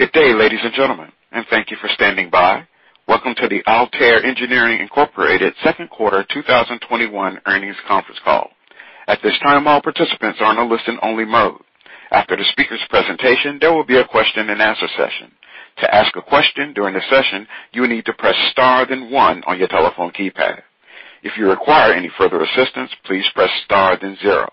[0.00, 2.66] Good day, ladies and gentlemen, and thank you for standing by.
[3.06, 8.48] Welcome to the Altair Engineering Incorporated second quarter 2021 earnings conference call.
[9.08, 11.60] At this time, all participants are in a listen-only mode.
[12.12, 15.32] After the speaker's presentation, there will be a question and answer session.
[15.80, 19.42] To ask a question during the session, you will need to press star then one
[19.46, 20.62] on your telephone keypad.
[21.22, 24.48] If you require any further assistance, please press star then zero.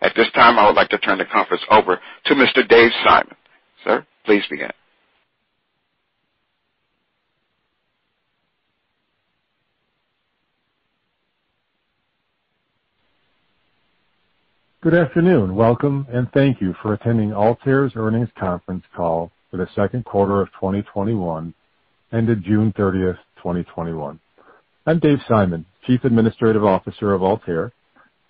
[0.00, 2.68] At this time, I would like to turn the conference over to Mr.
[2.68, 3.34] Dave Simon.
[3.82, 4.70] Sir, please begin.
[14.82, 15.54] Good afternoon.
[15.56, 20.48] Welcome, and thank you for attending Altair's earnings conference call for the second quarter of
[20.54, 21.54] 2021,
[22.12, 24.20] ended June 30th, 2021.
[24.86, 27.72] I'm Dave Simon, Chief Administrative Officer of Altair,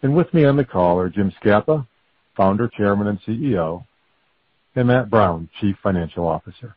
[0.03, 1.87] and with me on the call are Jim Scapa,
[2.37, 3.85] Founder, Chairman, and CEO,
[4.77, 6.75] and Matt Brown, Chief Financial Officer.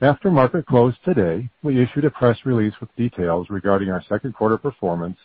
[0.00, 4.56] After market close today, we issued a press release with details regarding our second quarter
[4.56, 5.18] performance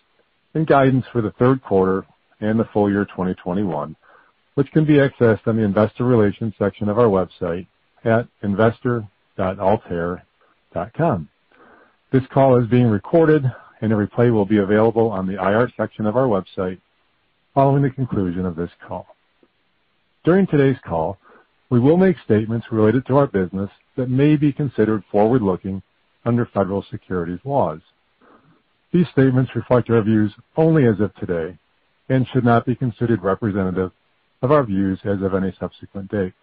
[0.53, 2.05] and guidance for the third quarter
[2.41, 3.95] and the full year 2021,
[4.55, 7.65] which can be accessed on the investor relations section of our website
[8.03, 11.29] at investor.altair.com.
[12.11, 13.45] This call is being recorded,
[13.81, 16.81] and a replay will be available on the IR section of our website
[17.53, 19.07] following the conclusion of this call.
[20.25, 21.17] During today's call,
[21.69, 25.81] we will make statements related to our business that may be considered forward-looking
[26.25, 27.79] under federal securities laws.
[28.91, 31.57] These statements reflect our views only as of today
[32.09, 33.91] and should not be considered representative
[34.41, 36.33] of our views as of any subsequent date.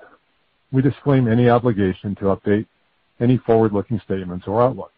[0.72, 2.66] We disclaim any obligation to update
[3.20, 4.92] any forward-looking statements or outlook.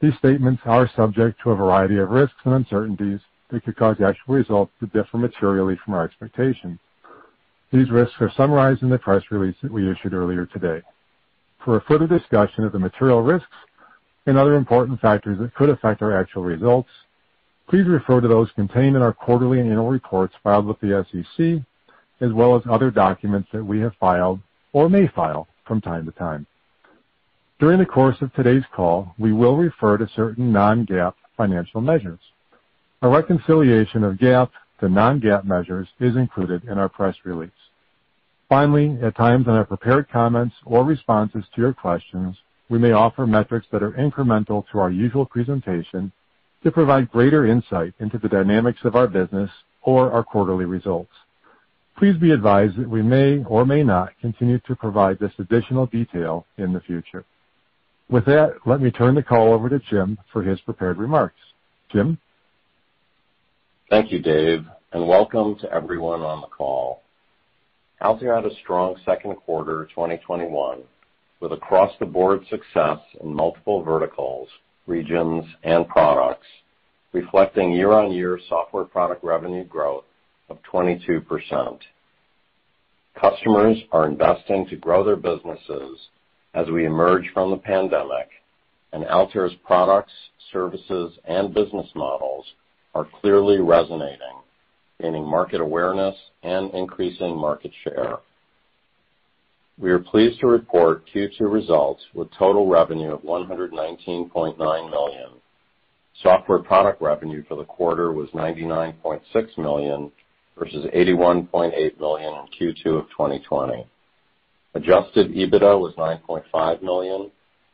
[0.00, 4.34] These statements are subject to a variety of risks and uncertainties that could cause actual
[4.34, 6.78] results to differ materially from our expectations.
[7.72, 10.82] These risks are summarized in the press release that we issued earlier today.
[11.64, 13.48] For a further discussion of the material risks
[14.26, 16.90] and other important factors that could affect our actual results,
[17.70, 21.64] please refer to those contained in our quarterly and annual reports filed with the SEC,
[22.20, 24.40] as well as other documents that we have filed
[24.74, 26.46] or may file from time to time.
[27.58, 32.20] During the course of today's call, we will refer to certain non-GAAP financial measures.
[33.00, 34.50] A reconciliation of GAAP
[34.80, 37.50] to non-GAAP measures is included in our press release.
[38.52, 42.36] Finally, at times in our prepared comments or responses to your questions,
[42.68, 46.12] we may offer metrics that are incremental to our usual presentation
[46.62, 49.48] to provide greater insight into the dynamics of our business
[49.80, 51.14] or our quarterly results.
[51.96, 56.44] Please be advised that we may or may not continue to provide this additional detail
[56.58, 57.24] in the future.
[58.10, 61.40] With that, let me turn the call over to Jim for his prepared remarks.
[61.90, 62.18] Jim?
[63.88, 67.01] Thank you, Dave, and welcome to everyone on the call.
[68.02, 70.82] Altair had a strong second quarter 2021
[71.40, 74.48] with across-the-board success in multiple verticals,
[74.88, 76.46] regions, and products,
[77.12, 80.04] reflecting year-on-year software product revenue growth
[80.48, 81.78] of 22%.
[83.20, 85.98] Customers are investing to grow their businesses
[86.54, 88.28] as we emerge from the pandemic,
[88.92, 90.12] and Altair's products,
[90.52, 92.46] services, and business models
[92.94, 94.41] are clearly resonating,
[95.02, 98.18] gaining market awareness and increasing market share.
[99.78, 104.56] We are pleased to report Q2 results with total revenue of 119.9
[104.90, 105.28] million.
[106.22, 110.12] Software product revenue for the quarter was 99.6 million
[110.58, 113.86] versus 81.8 million in Q2 of 2020.
[114.74, 117.30] Adjusted EBITDA was 9.5 million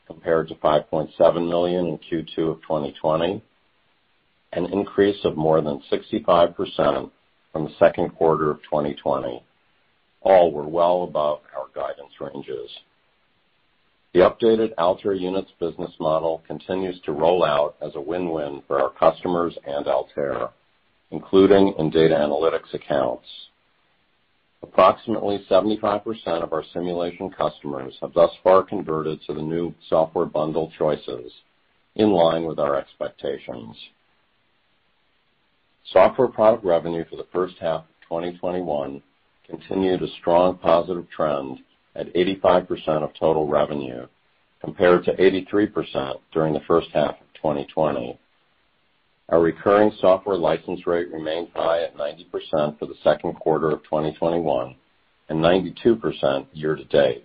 [0.07, 3.43] compared to 5.7 million in Q2 of 2020,
[4.55, 7.11] an increase of more than 65%
[7.59, 9.43] from the second quarter of 2020.
[10.21, 12.71] All were well above our guidance ranges.
[14.15, 18.91] The updated Altair Units business model continues to roll out as a win-win for our
[18.91, 20.51] customers and Altair,
[21.11, 23.27] including in data analytics accounts.
[24.63, 26.05] Approximately 75%
[26.45, 31.33] of our simulation customers have thus far converted to the new software bundle choices,
[31.97, 33.77] in line with our expectations.
[35.93, 39.03] Software product revenue for the first half of 2021
[39.47, 41.59] continued a strong positive trend
[41.95, 44.07] at 85% of total revenue,
[44.61, 48.19] compared to 83% during the first half of 2020.
[49.31, 54.75] Our recurring software license rate remained high at 90% for the second quarter of 2021
[55.29, 57.25] and 92% year to date.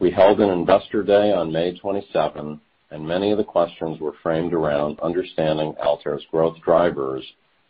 [0.00, 4.52] We held an investor day on May 27, and many of the questions were framed
[4.52, 7.24] around understanding Altair's growth drivers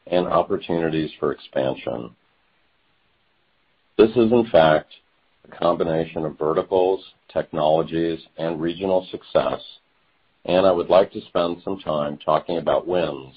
[0.07, 2.11] and opportunities for expansion.
[3.97, 4.93] This is, in fact,
[5.51, 9.61] a combination of verticals, technologies, and regional success,
[10.45, 13.35] and I would like to spend some time talking about wins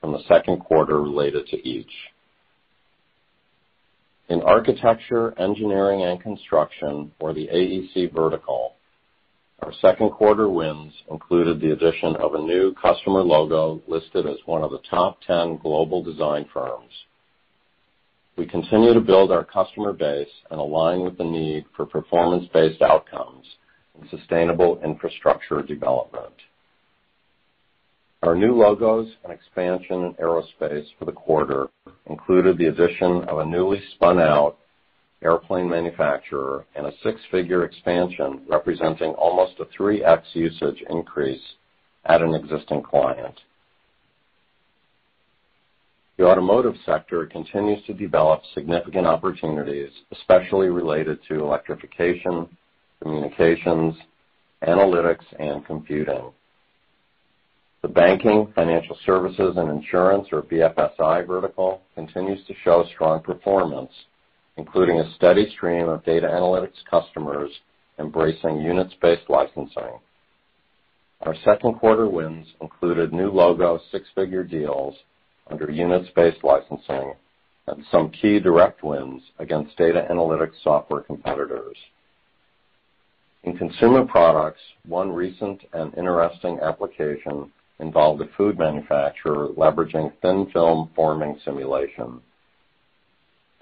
[0.00, 1.90] from the second quarter related to each.
[4.28, 8.74] In architecture, engineering, and construction, or the AEC vertical,
[9.64, 14.62] our second quarter wins included the addition of a new customer logo listed as one
[14.62, 16.90] of the top 10 global design firms.
[18.36, 23.46] We continue to build our customer base and align with the need for performance-based outcomes
[23.98, 26.34] and sustainable infrastructure development.
[28.22, 31.68] Our new logos and expansion in aerospace for the quarter
[32.04, 34.58] included the addition of a newly spun-out
[35.24, 41.42] airplane manufacturer and a six-figure expansion representing almost a 3x usage increase
[42.04, 43.40] at an existing client.
[46.16, 52.46] The automotive sector continues to develop significant opportunities, especially related to electrification,
[53.02, 53.96] communications,
[54.62, 56.30] analytics, and computing.
[57.82, 63.90] The banking, financial services, and insurance, or BFSI vertical, continues to show strong performance,
[64.56, 67.50] including a steady stream of data analytics customers
[67.98, 69.98] embracing units-based licensing.
[71.22, 74.94] Our second quarter wins included new logo six-figure deals
[75.50, 77.14] under units-based licensing
[77.66, 81.76] and some key direct wins against data analytics software competitors.
[83.44, 90.90] In consumer products, one recent and interesting application involved a food manufacturer leveraging thin film
[90.94, 92.20] forming simulation.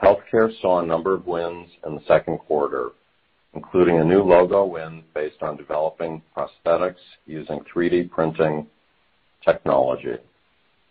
[0.03, 2.91] Healthcare saw a number of wins in the second quarter,
[3.55, 6.97] including a new logo win based on developing prosthetics
[7.27, 8.67] using 3D printing
[9.45, 10.17] technology,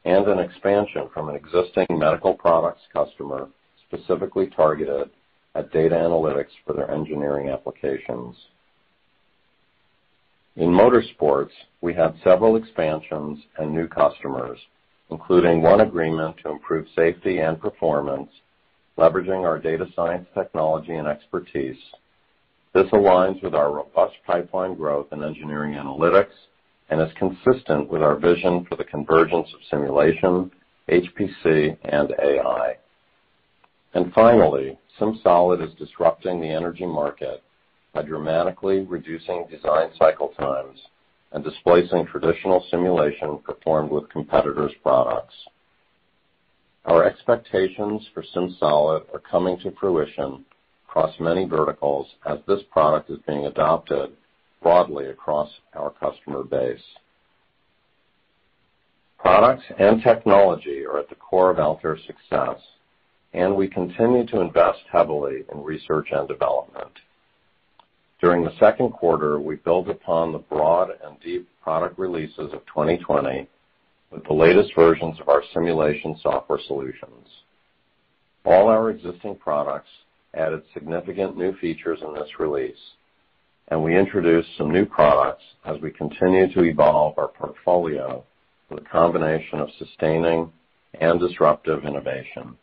[0.05, 3.49] and an expansion from an existing medical products customer
[3.87, 5.09] specifically targeted
[5.55, 8.35] at data analytics for their engineering applications.
[10.55, 14.59] In motorsports, we had several expansions and new customers,
[15.09, 18.29] including one agreement to improve safety and performance,
[18.97, 21.77] leveraging our data science technology and expertise.
[22.73, 26.33] This aligns with our robust pipeline growth in engineering analytics
[26.89, 30.51] and is consistent with our vision for the convergence of simulation,
[30.89, 32.75] HPC, and AI.
[33.93, 37.43] And finally, SimSolid is disrupting the energy market
[37.93, 40.79] by dramatically reducing design cycle times
[41.33, 45.33] and displacing traditional simulation performed with competitors' products.
[46.85, 50.45] Our expectations for SimSolid are coming to fruition
[50.87, 54.11] across many verticals as this product is being adopted
[54.61, 56.81] broadly across our customer base.
[59.19, 62.59] Products and technology are at the core of Altair's success,
[63.33, 66.91] and we continue to invest heavily in research and development.
[68.19, 73.47] During the second quarter, we built upon the broad and deep product releases of 2020
[74.11, 77.27] with the latest versions of our simulation software solutions.
[78.45, 79.89] All our existing products
[80.33, 82.75] added significant new features in this release,
[83.69, 88.23] and we introduced some new products as we continue to evolve our portfolio
[88.69, 90.51] with a combination of sustaining
[90.99, 92.57] and disruptive innovation.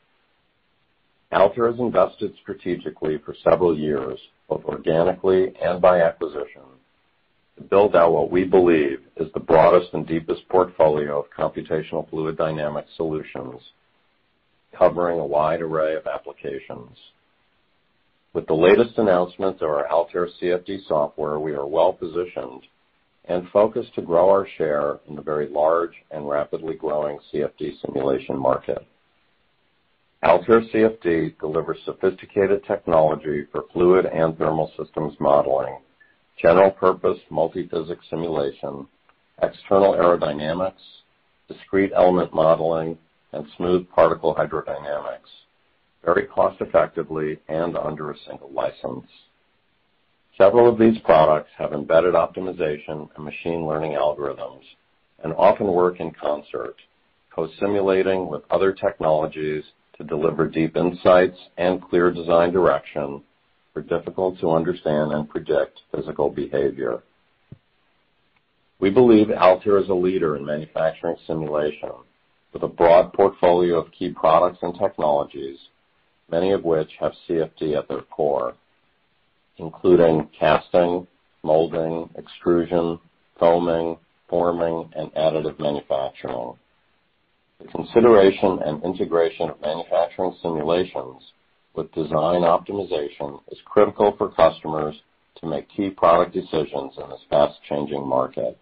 [1.33, 4.19] Altair has invested strategically for several years,
[4.49, 6.63] both organically and by acquisition,
[7.59, 12.37] to build out what we believe is the broadest and deepest portfolio of computational fluid
[12.37, 13.61] dynamics solutions,
[14.77, 16.97] covering a wide array of applications.
[18.33, 22.63] With the latest announcements of our Altair CFD software, we are well-positioned
[23.25, 28.39] and focused to grow our share in the very large and rapidly growing CFD simulation
[28.39, 28.87] market.
[30.25, 35.79] Altair CFD delivers sophisticated technology for fluid and thermal systems modeling,
[36.41, 38.87] general purpose multi-physics simulation,
[39.43, 40.73] external aerodynamics,
[41.49, 42.97] discrete element modeling,
[43.33, 45.29] and smooth particle hydrodynamics,
[46.05, 49.07] very cost effectively and under a single license.
[50.37, 54.63] Several of these products have embedded optimization and machine learning algorithms
[55.25, 56.77] and often work in concert,
[57.35, 59.65] co-simulating with other technologies
[59.97, 63.21] to deliver deep insights and clear design direction
[63.79, 67.03] for difficult to understand and predict physical behavior.
[68.81, 71.91] We believe Altair is a leader in manufacturing simulation
[72.53, 75.59] with a broad portfolio of key products and technologies,
[76.31, 78.55] many of which have CFD at their core,
[79.59, 81.07] including casting,
[81.43, 82.99] molding, extrusion,
[83.39, 83.97] foaming,
[84.29, 86.55] forming, and additive manufacturing.
[87.61, 91.23] The consideration and integration of manufacturing simulations
[91.79, 94.97] with design optimization is critical for customers
[95.41, 98.59] to make key product decisions in this fast-changing market.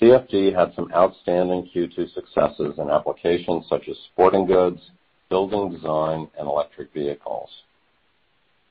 [0.00, 4.80] CFD had some outstanding Q2 successes in applications such as sporting goods,
[5.28, 7.50] building design, and electric vehicles.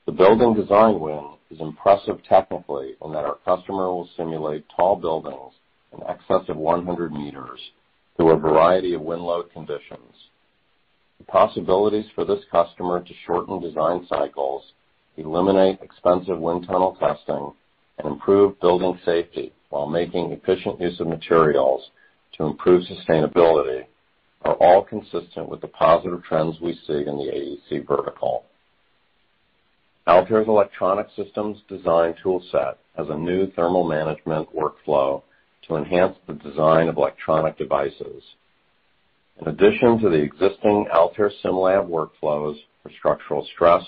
[0.06, 5.52] The building design win is impressive technically in that our customer will simulate tall buildings
[5.92, 7.60] in excess of 100 meters
[8.16, 10.12] through a variety of wind load conditions.
[11.18, 14.72] The possibilities for this customer to shorten design cycles,
[15.16, 17.52] eliminate expensive wind tunnel testing,
[17.98, 21.90] and improve building safety while making efficient use of materials
[22.36, 23.84] to improve sustainability
[24.42, 28.44] are all consistent with the positive trends we see in the AEC vertical.
[30.06, 35.22] Altair's electronic systems design tool set has a new thermal management workflow
[35.66, 38.22] to enhance the design of electronic devices.
[39.40, 43.82] In addition to the existing Altair SimLab workflows for structural stress,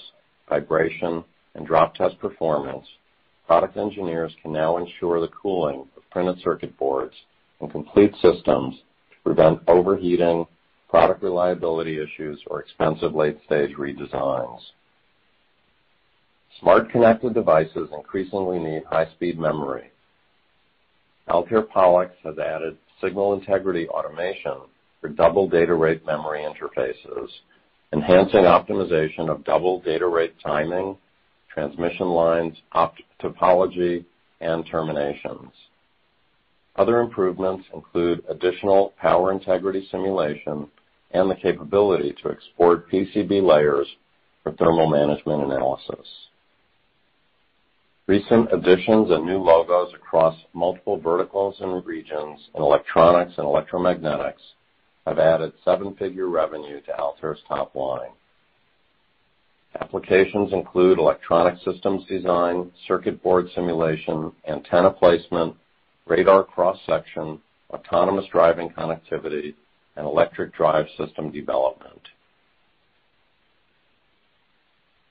[0.49, 1.25] vibration,
[1.55, 2.87] and drop test performance,
[3.47, 7.15] product engineers can now ensure the cooling of printed circuit boards
[7.61, 8.75] and complete systems
[9.11, 10.47] to prevent overheating,
[10.89, 14.61] product reliability issues, or expensive late-stage redesigns.
[16.61, 19.91] Smart connected devices increasingly need high-speed memory.
[21.29, 24.57] Altair PollEx has added signal integrity automation
[25.07, 27.29] for double data rate memory interfaces,
[27.93, 30.97] enhancing optimization of double data rate timing,
[31.53, 32.57] transmission lines,
[33.23, 34.05] topology,
[34.41, 35.53] and terminations.
[36.75, 40.67] Other improvements include additional power integrity simulation
[41.13, 43.87] and the capability to export PCB layers
[44.43, 46.07] for thermal management analysis.
[48.09, 54.43] Recent additions and new logos across multiple verticals and regions in electronics and electromagnetics
[55.07, 58.11] have added seven-figure revenue to Altair's top line.
[59.81, 65.55] Applications include electronic systems design, circuit board simulation, antenna placement,
[66.07, 69.55] radar cross-section, autonomous driving connectivity,
[69.97, 72.01] and electric drive system development.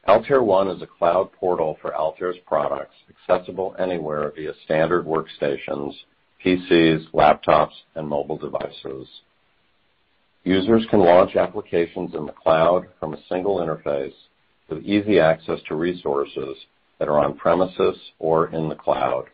[0.07, 5.93] Altair One is a cloud portal for Altair's products, accessible anywhere via standard workstations,
[6.43, 9.07] PCs, laptops, and mobile devices.
[10.45, 14.13] Users can launch applications in the cloud from a single interface
[14.69, 16.55] with easy access to resources
[16.99, 19.25] that are on premises or in the cloud.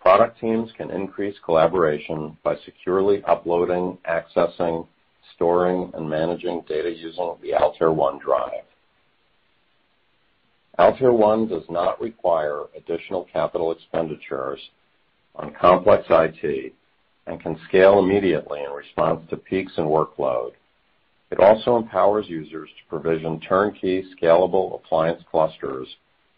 [0.00, 4.86] Product teams can increase collaboration by securely uploading, accessing,
[5.34, 8.62] storing, and managing data using the Altair One Drive.
[10.78, 14.60] Altair One does not require additional capital expenditures
[15.34, 16.74] on complex IT
[17.30, 20.50] and can scale immediately in response to peaks in workload.
[21.30, 25.86] It also empowers users to provision turnkey scalable appliance clusters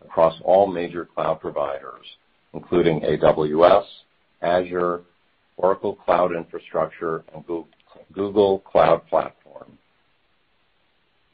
[0.04, 2.04] across all major cloud providers,
[2.52, 3.84] including AWS,
[4.42, 5.00] Azure,
[5.56, 7.42] Oracle Cloud Infrastructure, and
[8.12, 9.78] Google Cloud Platform.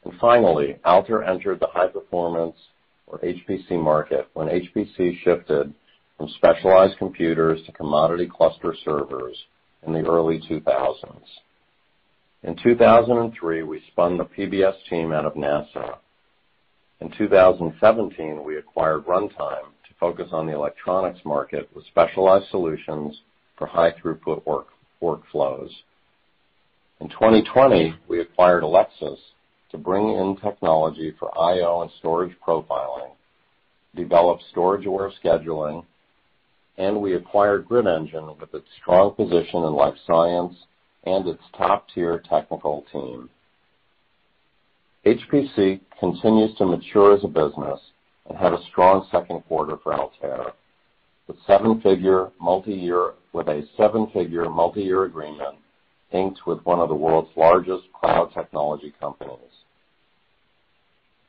[0.05, 2.55] And finally, Altair entered the high-performance,
[3.07, 5.73] or HPC market when HPC shifted
[6.19, 9.37] from specialized computers to commodity cluster servers
[9.87, 11.23] in the early 2000s.
[12.43, 15.97] In 2003, we spun the PBS team out of NASA.
[16.99, 19.29] In 2017, we acquired Runtime
[19.87, 23.21] to focus on the electronics market with specialized solutions
[23.57, 24.43] for high-throughput
[25.01, 25.69] workflows.
[26.99, 29.19] In 2020, we acquired Ellexus
[29.71, 33.11] to bring in technology for I/O and storage profiling,
[33.95, 35.85] develop storage-aware scheduling,
[36.79, 40.55] and we acquired Grid Engine with its strong position in life science
[41.03, 43.29] and its top-tier technical team.
[45.05, 47.79] HPC continues to mature as a business
[48.27, 50.53] and had a strong second quarter for Altair,
[51.27, 53.13] with a seven-figure multi-year
[55.03, 55.55] agreement
[56.11, 59.35] inked with one of the world's largest cloud technology companies.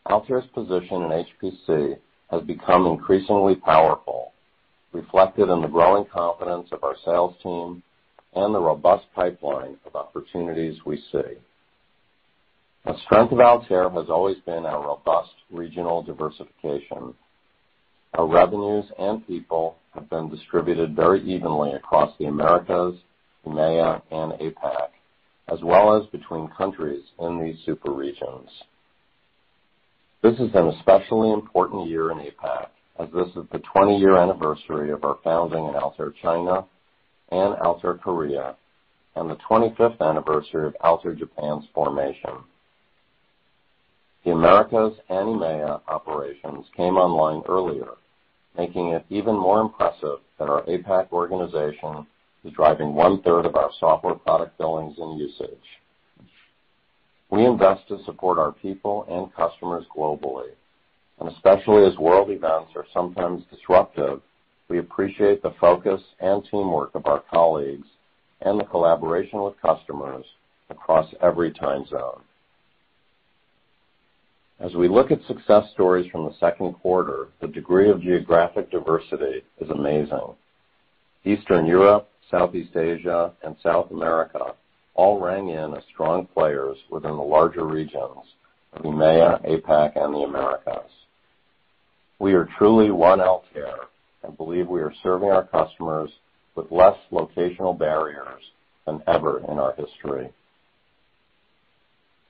[0.07, 1.99] Altair's position in HPC
[2.30, 4.33] has become increasingly powerful,
[4.93, 7.83] reflected in the growing confidence of our sales team
[8.35, 11.37] and the robust pipeline of opportunities we see.
[12.87, 17.15] A strength of Altair has always been our robust regional diversification.
[18.15, 22.99] Our revenues and people have been distributed very evenly across the Americas,
[23.47, 24.89] EMEA, and APAC,
[25.49, 28.49] as well as between countries in these super regions.
[30.23, 32.69] This is an especially important year in APAC,
[33.00, 36.66] as this is the 20-year anniversary of our founding in Altair China
[37.30, 38.57] and Altair Korea,
[39.16, 42.45] and the 25th anniversary of Altair Japan's formation.
[44.25, 47.92] The Americas and EMEA operations came online earlier,
[48.59, 52.07] making it even more impressive that our APAC organization
[52.45, 55.57] is driving one-third of our software product billings and usage.
[57.30, 60.50] We invest to support our people and customers globally,
[61.21, 64.21] and especially as world events are sometimes disruptive,
[64.69, 67.87] we appreciate the focus and teamwork of our colleagues
[68.41, 70.25] and the collaboration with customers
[70.71, 72.23] across every time zone.
[74.61, 79.43] As we look at success stories from the second quarter, the degree of geographic diversity
[79.61, 80.35] is amazing.
[81.25, 84.55] Eastern Europe, Southeast Asia, and South America
[84.95, 88.35] all rang in as strong players within the larger regions
[88.75, 90.91] of EMEA, APAC, and the Americas.
[92.21, 93.77] We are truly one Altair
[94.23, 96.11] and believe we are serving our customers
[96.55, 98.43] with less locational barriers
[98.87, 100.29] than ever in our history.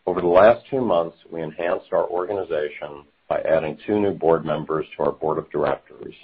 [0.07, 4.87] Over the last two months, we enhanced our organization by adding two new board members
[4.97, 6.15] to our board of directors,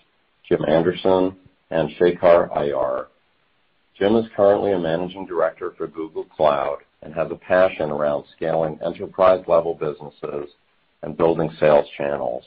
[0.49, 1.37] Jim Anderson
[1.71, 3.09] and Shekhar Iyer.
[3.99, 8.79] Jim is currently a managing director for Google Cloud and has a passion around scaling
[8.85, 10.55] enterprise-level businesses
[11.03, 12.45] and building sales channels.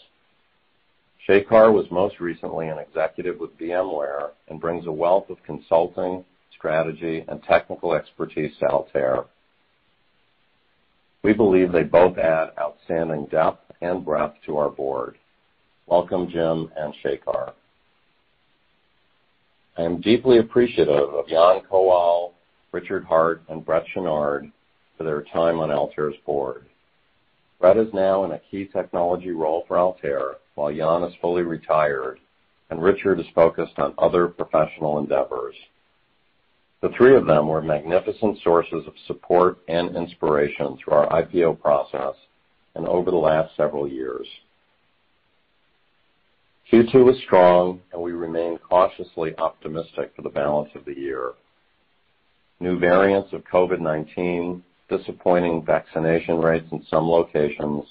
[1.30, 6.26] Shekhar was most recently an executive with VMware and brings a wealth of consulting,
[6.58, 9.26] strategy, and technical expertise to Altair.
[11.22, 15.20] We believe they both add outstanding depth and breadth to our board.
[15.86, 17.54] Welcome, Jim and Shekhar.
[19.78, 22.32] I am deeply appreciative of Jan Kowal,
[22.72, 24.52] Richard Hart, and Brett Chenard
[24.98, 26.66] for their time on Altair's board.
[27.60, 32.20] Brett is now in a key technology role for Altair, while Jan is fully retired,
[32.70, 35.56] and Richard is focused on other professional endeavors.
[36.82, 42.16] The three of them were magnificent sources of support and inspiration through our IPO process
[42.76, 44.28] and over the last several years.
[46.70, 51.36] Q2 was strong, and we remain cautiously optimistic for the balance of the year.
[52.60, 57.86] New variants of COVID-19, disappointing vaccination rates in some locations,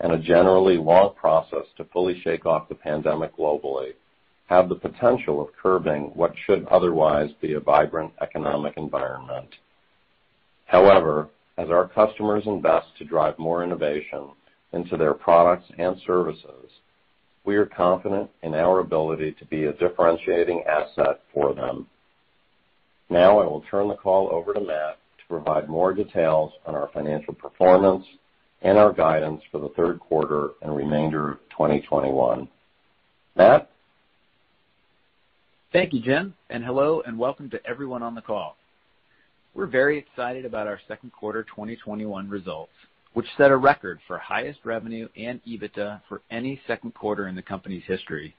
[0.00, 3.92] and a generally long process to fully shake off the pandemic globally
[4.48, 9.48] have the potential of curbing what should otherwise be a vibrant economic environment.
[10.64, 14.30] However, as our customers invest to drive more innovation
[14.72, 16.70] into their products and services,
[17.44, 21.86] we are confident in our ability to be a differentiating asset for them.
[23.10, 26.90] Now I will turn the call over to Matt to provide more details on our
[26.92, 28.04] financial performance
[28.62, 32.48] and our guidance for the third quarter and remainder of 2021.
[33.36, 33.70] Matt?
[35.72, 38.56] Thank you, Jim, and hello and welcome to everyone on the call.
[39.54, 42.72] We're very excited about our second quarter 2021 results,
[43.14, 47.42] which set a record for highest revenue and EBITDA for any second quarter in the
[47.42, 48.34] company's history.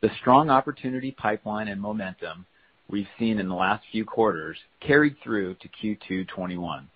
[0.00, 2.46] The strong opportunity pipeline and momentum
[2.88, 6.88] we've seen in the last few quarters carried through to Q2 2021,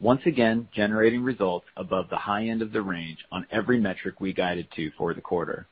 [0.00, 4.32] once again generating results above the high end of the range on every metric we
[4.32, 5.66] guided to for the quarter.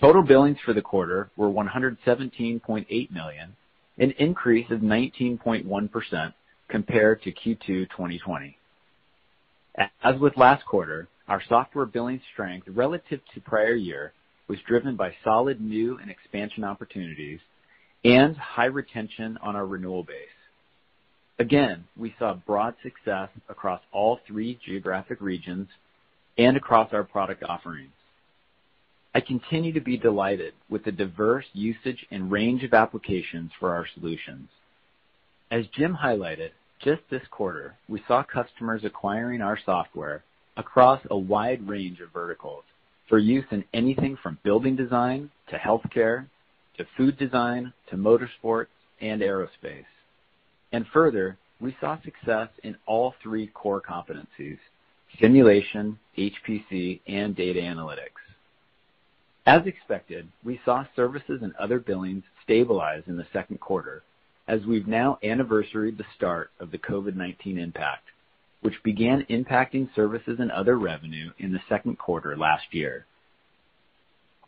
[0.00, 3.56] Total billings for the quarter were 117.8 million,
[3.98, 6.32] an increase of 19.1%
[6.68, 8.56] compared to Q2 2020.
[10.02, 14.12] As with last quarter, our software billing strength relative to prior year
[14.48, 17.40] was driven by solid new and expansion opportunities
[18.04, 20.37] and high retention on our renewal base.
[21.38, 25.68] Again, we saw broad success across all three geographic regions
[26.36, 27.92] and across our product offerings.
[29.14, 33.86] I continue to be delighted with the diverse usage and range of applications for our
[33.94, 34.48] solutions.
[35.50, 40.22] As Jim highlighted, just this quarter, we saw customers acquiring our software
[40.56, 42.64] across a wide range of verticals
[43.08, 46.26] for use in anything from building design to healthcare,
[46.76, 48.66] to food design, to motorsports
[49.00, 49.86] and aerospace.
[50.72, 54.58] And further, we saw success in all three core competencies,
[55.20, 58.20] simulation, HPC, and data analytics.
[59.46, 64.02] As expected, we saw services and other billings stabilize in the second quarter
[64.46, 68.04] as we've now anniversaried the start of the COVID-19 impact,
[68.62, 73.04] which began impacting services and other revenue in the second quarter last year.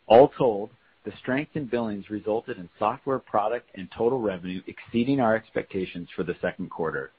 [0.07, 0.71] All told,
[1.03, 6.23] the strength in billings resulted in software product and total revenue exceeding our expectations for
[6.23, 7.11] the second quarter.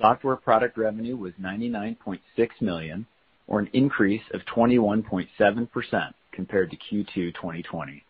[0.00, 2.18] Software product revenue was 99.6
[2.60, 3.06] million,
[3.46, 8.02] or an increase of 21.7% compared to Q2 2020.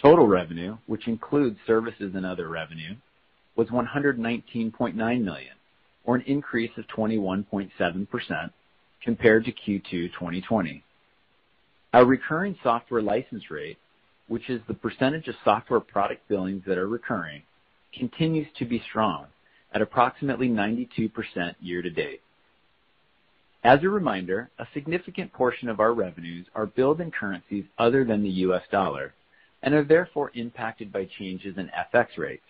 [0.00, 2.94] Total revenue, which includes services and other revenue,
[3.56, 5.54] was 119.9 million,
[6.04, 8.50] or an increase of 21.7%,
[9.02, 10.82] compared to Q2 2020.
[11.92, 13.78] Our recurring software license rate,
[14.28, 17.42] which is the percentage of software product billings that are recurring,
[17.96, 19.26] continues to be strong
[19.72, 21.10] at approximately 92%
[21.60, 22.20] year-to-date.
[23.64, 28.22] As a reminder, a significant portion of our revenues are billed in currencies other than
[28.22, 29.14] the US dollar
[29.62, 32.44] and are therefore impacted by changes in FX rates.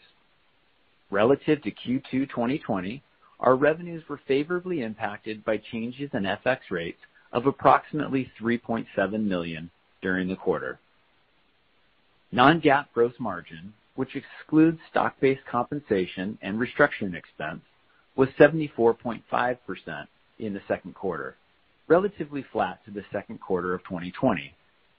[1.11, 3.03] Relative to Q2 2020,
[3.41, 6.99] our revenues were favorably impacted by changes in FX rates
[7.33, 9.71] of approximately 3.7 million
[10.03, 10.79] during the quarter.
[12.33, 17.61] Non-GAAP gross margin, which excludes stock-based compensation and restructuring expense,
[18.15, 20.07] was 74.5%
[20.39, 21.37] in the second quarter,
[21.89, 24.55] relatively flat to the second quarter of 2020,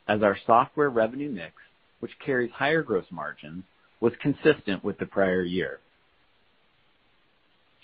[0.07, 1.53] as our software revenue mix,
[1.99, 3.63] which carries higher gross margins,
[3.99, 5.79] was consistent with the prior year.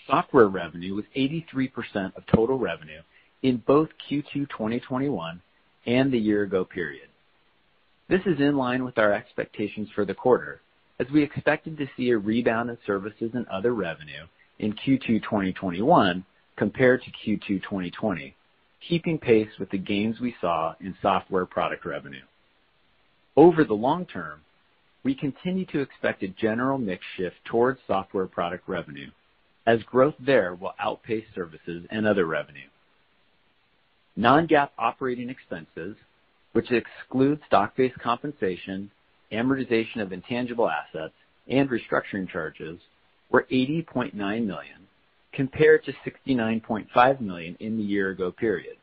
[0.06, 3.00] Software revenue was 83% of total revenue
[3.44, 5.40] in both Q2 2021
[5.86, 7.08] and the year-ago period.
[8.08, 10.62] This is in line with our expectations for the quarter,
[10.98, 14.24] as we expected to see a rebound in services and other revenue
[14.60, 16.24] in Q2 2021
[16.56, 18.34] compared to Q2 2020,
[18.88, 22.24] keeping pace with the gains we saw in software product revenue.
[23.36, 24.40] Over the long term,
[25.02, 29.10] we continue to expect a general mix shift towards software product revenue,
[29.66, 32.68] as growth there will outpace services and other revenue.
[34.16, 35.96] Non-GAAP operating expenses,
[36.52, 38.90] which excludes stock-based compensation,
[39.32, 41.14] amortization of intangible assets,
[41.48, 42.78] and restructuring charges,
[43.30, 44.86] were 80.9 million,
[45.32, 48.76] compared to 69.5 million in the year-ago period.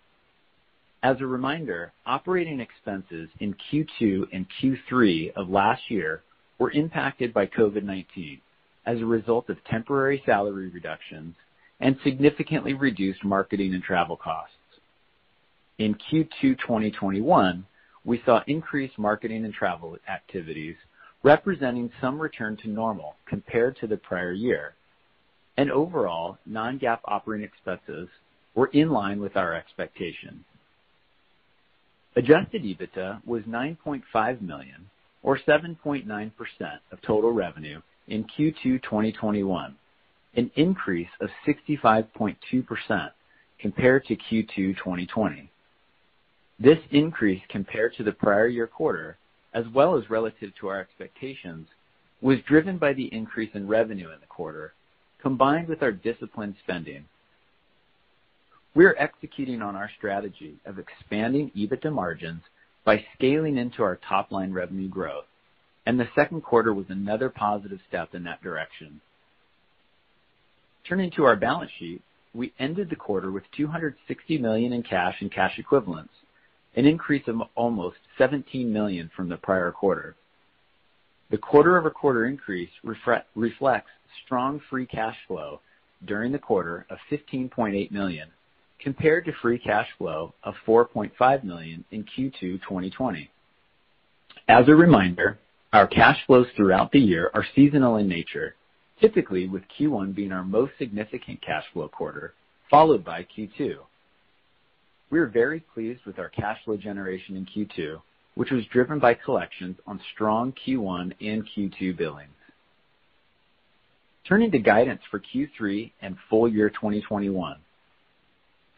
[1.04, 6.22] As a reminder, operating expenses in Q2 and Q3 of last year
[6.60, 8.40] were impacted by COVID-19
[8.86, 11.36] as a result of temporary salary reductions
[11.80, 14.54] and significantly reduced marketing and travel costs.
[15.82, 17.66] In Q2 2021,
[18.06, 20.76] we saw increased marketing and travel activities
[21.24, 24.76] representing some return to normal compared to the prior year.
[25.58, 28.10] And overall, non-GAAP operating expenses
[28.54, 30.44] were in line with our expectations.
[32.16, 34.88] Adjusted EBITDA was 9.5 million,
[35.24, 36.32] or 7.9%
[36.92, 39.76] of total revenue in Q2 2021,
[40.36, 43.10] an increase of 65.2%
[43.60, 45.51] compared to Q2 2020.
[46.62, 49.18] This increase compared to the prior year quarter,
[49.52, 51.68] as well as relative to our expectations,
[52.22, 54.74] was driven by the increase in revenue in the quarter,
[55.24, 57.06] combined with our disciplined spending.
[58.76, 62.44] We are executing on our strategy of expanding EBITDA margins
[62.86, 65.26] by scaling into our top-line revenue growth,
[65.88, 69.02] and the second quarter was another positive step in that direction.
[70.88, 72.04] Turning to our balance sheet,
[72.36, 76.14] we ended the quarter with 260 million in cash and cash equivalents,
[76.76, 80.16] an increase of almost 17 million from the prior quarter.
[81.30, 83.90] The quarter-over-quarter increase reflects
[84.26, 85.62] strong free cash flow
[86.06, 88.28] during the quarter of 15.8 million,
[88.80, 93.30] compared to free cash flow of 4.5 million in Q2 2020.
[94.48, 95.40] As a reminder,
[95.72, 98.56] our cash flows throughout the year are seasonal in nature,
[99.00, 102.34] typically with Q1 being our most significant cash flow quarter,
[102.70, 103.78] followed by Q2.
[105.12, 108.02] We are very pleased with our cash flow generation in Q2,
[108.36, 112.30] which was driven by collections on strong Q1 and Q2 billings.
[114.26, 117.58] Turning to guidance for Q3 and full year 2021.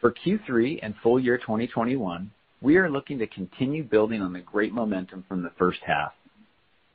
[0.00, 4.72] For Q3 and full year 2021, we are looking to continue building on the great
[4.72, 6.12] momentum from the first half.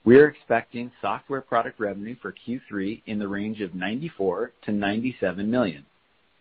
[0.03, 5.85] We are expecting software product revenue for Q3 in the range of $94 million-$97 million,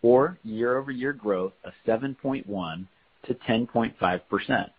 [0.01, 4.69] or year-over-year growth of 7.1%-10.5%.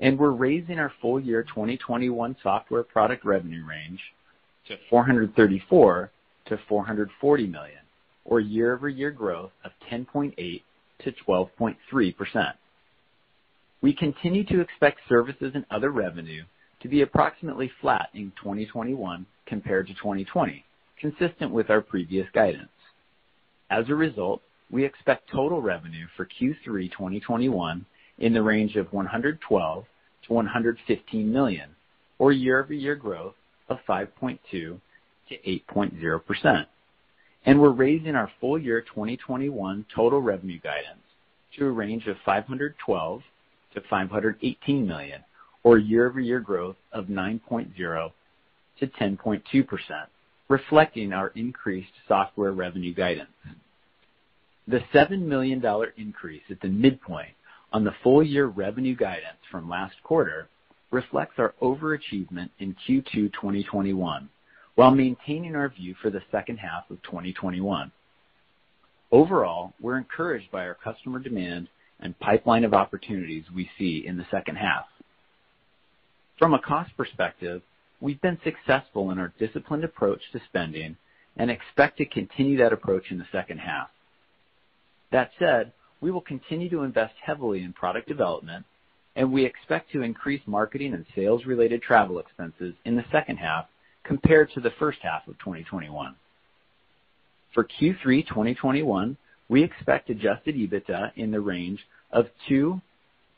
[0.00, 4.00] And we're raising our full year 2021 software product revenue range
[4.68, 6.10] to $434
[6.50, 7.78] million-$440 million,
[8.24, 12.52] or year-over-year growth of 10.8%-12.3%.
[13.82, 16.44] We continue to expect services and other revenue
[16.80, 20.64] to be approximately flat in 2021 compared to 2020,
[20.98, 22.68] consistent with our previous guidance.
[23.74, 27.84] As a result, we expect total revenue for Q3 2021
[28.18, 29.84] in the range of $112
[30.30, 31.70] million-$115 million,
[32.20, 33.34] or year-over-year growth
[33.68, 36.66] of 5.2%-8.0%.
[37.46, 41.02] And we're raising our full year 2021 total revenue guidance
[41.58, 45.20] to a range of $512 million-$518 million,
[45.64, 50.06] or year-over-year growth of 9.0%-10.2%,
[50.48, 53.30] reflecting our increased software revenue guidance.
[54.66, 55.62] The $7 million
[55.96, 57.34] increase at the midpoint
[57.72, 60.48] on the full year revenue guidance from last quarter
[60.90, 64.28] reflects our overachievement in Q2 2021,
[64.76, 67.92] while maintaining our view for the second half of 2021.
[69.12, 71.68] Overall, we're encouraged by our customer demand
[72.00, 74.86] and pipeline of opportunities we see in the second half.
[76.38, 77.62] From a cost perspective,
[78.00, 80.96] we've been successful in our disciplined approach to spending
[81.36, 83.88] and expect to continue that approach in the second half.
[85.14, 88.66] That said, we will continue to invest heavily in product development,
[89.14, 93.66] and we expect to increase marketing and sales-related travel expenses in the second half
[94.02, 96.16] compared to the first half of 2021.
[97.52, 99.16] For Q3 2021,
[99.48, 102.82] we expect adjusted EBITDA in the range of $2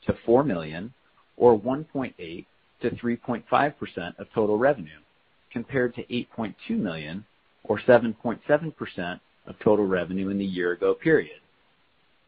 [0.09, 0.95] million-$4 million
[1.37, 5.01] or 1.8%-3.5% of total revenue,
[5.53, 7.27] compared to 8.2 million
[7.65, 11.43] or 7.7% of total revenue in the year ago period.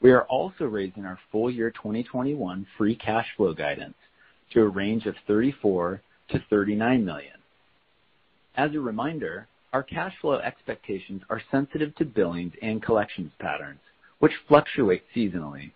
[0.00, 3.96] We are also raising our full year 2021 free cash flow guidance
[4.52, 7.34] to a range of $34 million-$39 million.
[8.56, 13.80] As a reminder, our cash flow expectations are sensitive to billings and collections patterns,
[14.18, 15.72] which fluctuate seasonally.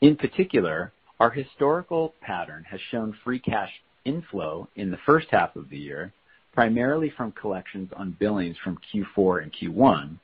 [0.00, 3.70] In particular, our historical pattern has shown free cash
[4.04, 6.12] inflow in the first half of the year,
[6.52, 10.18] primarily from collections on billings from Q4 and Q1,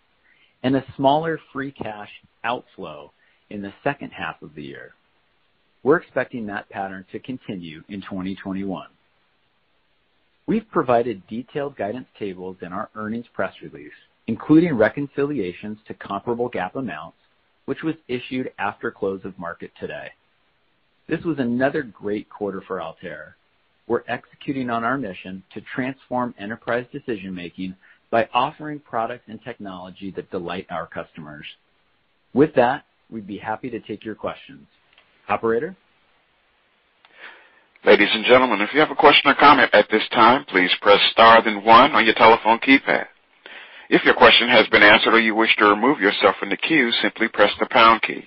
[0.63, 2.11] and a smaller free cash
[2.43, 3.13] outflow
[3.51, 4.95] in the second half of the year.
[5.83, 8.89] We're expecting that pattern to continue in 2021.
[10.47, 13.93] We've provided detailed guidance tables in our earnings press release,
[14.27, 17.17] including reconciliations to comparable GAAP amounts,
[17.65, 20.09] which was issued after close of market today.
[21.09, 23.37] This was another great quarter for Altair.
[23.87, 27.75] We're executing on our mission to transform enterprise decision-making
[28.11, 31.45] by offering products and technology that delight our customers.
[32.33, 34.67] With that, we'd be happy to take your questions.
[35.29, 35.77] Operator?
[37.87, 40.99] Ladies and gentlemen, if you have a question or comment at this time, please press
[41.13, 43.05] star then one on your telephone keypad.
[43.91, 46.91] If your question has been answered or you wish to remove yourself from the queue,
[47.03, 48.25] simply press the pound key.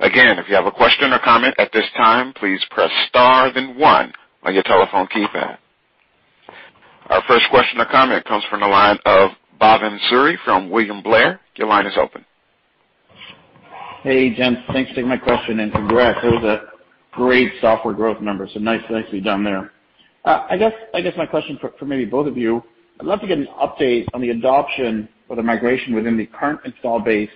[0.00, 3.78] Again, if you have a question or comment at this time, please press star then
[3.78, 5.58] one on your telephone keypad.
[7.10, 11.38] Our first question or comment comes from the line of Bhavan Suri from William Blair.
[11.54, 12.24] Your line is open.
[14.02, 14.62] Hey, gents.
[14.72, 16.18] Thanks for taking my question, and congrats.
[16.22, 16.68] That was
[17.12, 19.72] great software growth numbers, so nice, nicely done there.
[20.24, 22.62] Uh I guess I guess my question for maybe both of you,
[23.00, 26.60] I'd love to get an update on the adoption or the migration within the current
[26.64, 27.30] install base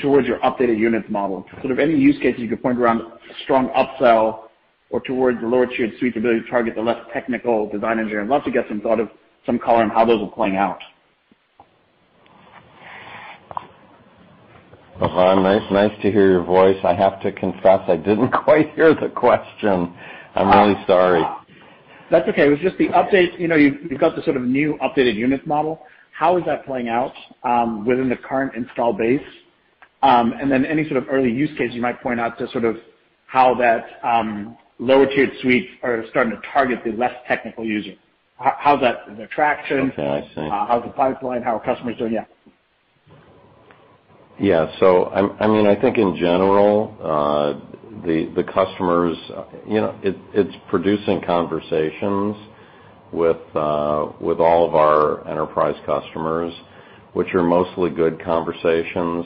[0.00, 1.44] towards your updated units model.
[1.60, 3.02] Sort of any use cases you could point around
[3.44, 4.44] strong upsell
[4.90, 8.22] or towards the lower tiered suite ability to target the less technical design engineer.
[8.22, 9.08] I'd love to get some thought of
[9.44, 10.78] some color on how those are playing out.
[15.00, 16.78] Bhavan, nice nice to hear your voice.
[16.82, 19.94] I have to confess, I didn't quite hear the question.
[20.34, 20.86] I'm really ah.
[20.86, 21.24] sorry.
[22.10, 22.46] That's okay.
[22.46, 23.38] It was just the update.
[23.38, 25.82] You've you've got the sort of new updated units model.
[26.12, 29.20] How is that playing out um, within the current install base?
[30.02, 32.64] Um and then any sort of early use case you might point out to sort
[32.64, 32.76] of
[33.26, 37.92] how that um, lower tiered suite are starting to target the less technical user.
[38.38, 39.90] How's that, the traction?
[39.92, 40.40] Okay, I see.
[40.40, 41.42] Uh, how's the pipeline?
[41.42, 42.12] How are customers doing?
[42.12, 42.24] Yeah.
[44.40, 44.70] Yeah.
[44.80, 47.60] So I mean, I think in general, uh
[48.06, 52.36] the the customers, uh you know it it's producing conversations
[53.12, 56.52] with uh with all of our enterprise customers,
[57.14, 59.24] which are mostly good conversations.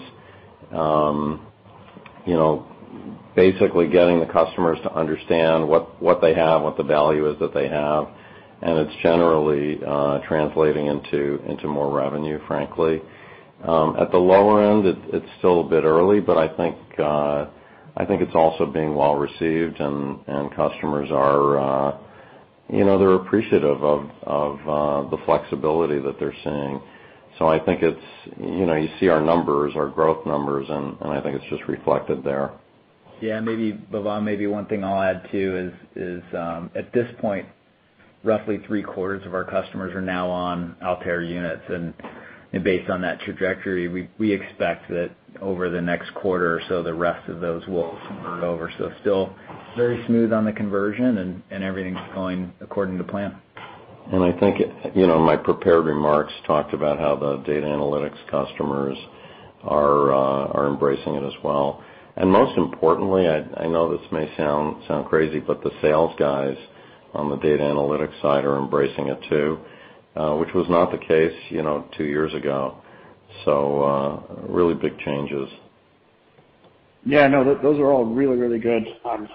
[0.73, 1.47] Um,
[2.27, 2.67] you know
[3.37, 7.69] basically getting the customers to understand what they have, what the value is that they
[7.69, 8.09] have,
[8.63, 9.77] and it's generally
[10.29, 13.03] translating into into more revenue, frankly.
[13.63, 17.47] At the lower end, it's still a bit early, but I think uh
[17.97, 21.99] I think it's also being well received and customers are uh
[22.73, 26.81] you know they're appreciative of of uh the flexibility that they're seeing.
[27.39, 28.01] So I think it's
[28.39, 32.23] you know, you see our numbers, our growth numbers, and I think it's just reflected
[32.25, 32.51] there.
[33.21, 37.47] Yeah, Bhavan, maybe one thing I'll add, too, is is um at this point,
[38.25, 41.63] roughly three-quarters of our customers are now on Altair Units.
[42.53, 45.11] And based on that trajectory, we we expect that
[45.41, 48.73] over the next quarter or so, the rest of those will convert over.
[48.79, 49.33] So still
[49.77, 53.37] very smooth on the conversion and everything's going according to plan.
[54.13, 54.59] And I think
[54.97, 58.99] you know, my prepared remarks talked about how the data analytics customers
[59.63, 61.85] are uh, are embracing it as well.
[62.17, 66.57] And most importantly, I I know this may sound sound crazy, but the sales guys
[67.15, 69.59] on the data analytics side are embracing it too,
[70.15, 71.33] which was not the case
[71.97, 72.77] two years ago.
[73.45, 75.49] So uh really big changes.
[77.05, 79.29] Yeah, no, those are all really really good signs.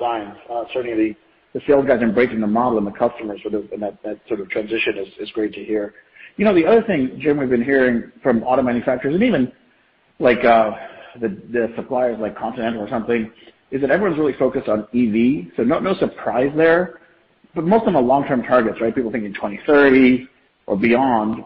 [0.73, 1.17] Certainly,
[1.53, 5.31] the sales guys embracing the model and the customers, and that sort of transition is
[5.31, 5.93] great to hear.
[6.37, 9.51] You know the other thing, Jim, we've been hearing from auto manufacturers and even
[10.19, 10.71] like uh
[11.21, 13.31] the suppliers like Continental or something,
[13.71, 15.53] is that everyone's really focused on EV.
[15.55, 16.99] So no surprise there.
[17.55, 18.93] But most of them are long-term targets, right?
[18.93, 20.27] People thinking 2030
[20.67, 21.45] or beyond.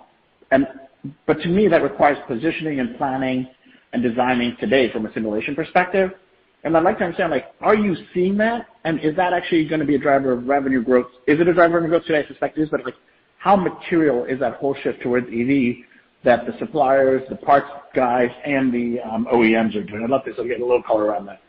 [1.26, 3.48] But to me, that requires positioning and planning
[3.94, 6.12] and designing today from a simulation perspective.
[6.64, 8.68] And I'd like to understand, like, are you seeing that?
[8.86, 11.08] Is that actually going to be a driver of revenue growth?
[11.26, 12.24] Is it a driver of revenue growth today?
[12.26, 12.96] I suspect it is, but like
[13.38, 15.86] how material is that whole shift towards EV
[16.26, 20.04] that the suppliers, the parts guys, and the um, OEMs are doing?
[20.04, 21.42] I'd love to sort of get a little color around that.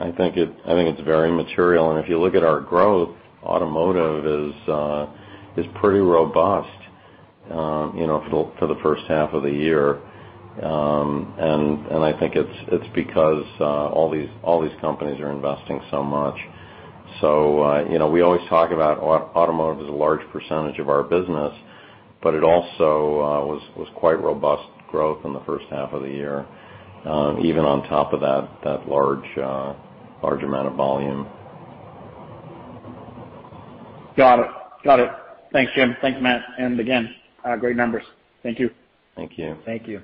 [0.00, 1.92] I think it's very material.
[1.92, 5.06] And if you look at our growth, automotive is uh,
[5.74, 6.68] pretty robust
[7.50, 8.24] um you know
[8.58, 10.00] for the first half of the year.
[10.62, 15.30] Um and and I think it's it's because uh all these all these companies are
[15.30, 16.36] investing so much.
[17.20, 21.02] So uh you know we always talk about automotive as a large percentage of our
[21.02, 21.52] business,
[22.22, 26.46] but it also uh was quite robust growth in the first half of the year,
[27.42, 29.26] even on top of that that large
[30.22, 31.26] large amount of volume.
[34.84, 35.23] Got it.
[35.54, 35.96] Thanks, Jim.
[36.02, 36.42] Thanks, Matt.
[36.58, 37.14] And again,
[37.44, 38.02] uh, great numbers.
[38.42, 38.70] Thank you.
[39.14, 39.56] Thank you.
[39.64, 40.00] Thank you.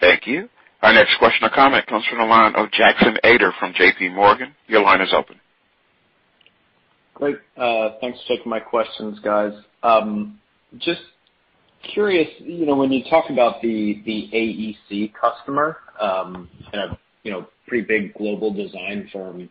[0.00, 0.48] Thank you.
[0.82, 4.52] Our next question or comment comes from the line of Jackson Ader from JPMorgan.
[4.66, 5.36] Your line is open.
[7.14, 7.36] Great.
[7.56, 9.52] Uh, thanks for taking my questions, guys.
[9.84, 10.40] Um,
[10.78, 11.02] just
[11.94, 17.86] curious, you know, when you talk about the AEC customer, um, a you know, pretty
[17.86, 19.48] big global design firm,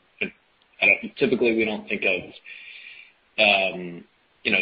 [1.17, 4.03] typically we don't think of um,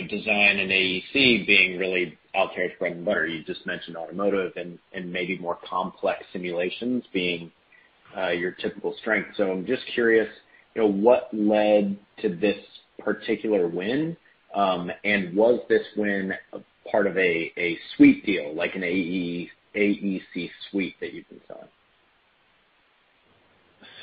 [0.09, 3.25] design and AEC being really Altair's bread and butter.
[3.27, 7.51] You just mentioned automotive and maybe more complex simulations being
[8.35, 9.29] your typical strength.
[9.37, 10.29] So I'm just curious,
[10.75, 12.57] you know, what led to this
[12.99, 14.17] particular win?
[14.55, 16.33] Um and was this win
[16.91, 21.67] part of a suite deal, like an AE AEC suite that you've been selling?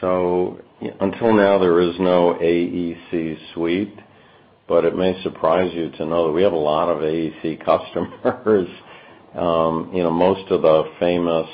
[0.01, 0.61] So
[1.01, 3.95] until now, there is no AEC suite,
[4.69, 8.69] but it may surprise you to know that we have a lot of AEC customers.
[9.35, 11.49] Um, you know, most of the famous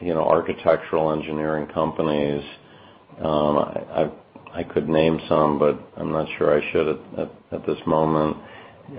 [0.00, 2.42] you know, architectural engineering companies,
[3.22, 4.10] um I
[4.52, 6.88] I could name some, but I'm not sure I should
[7.52, 8.36] at this moment,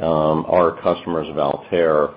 [0.01, 2.09] Um are customers of Altair.